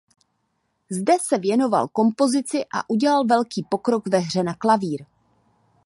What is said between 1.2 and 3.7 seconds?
se věnoval kompozici a udělal velký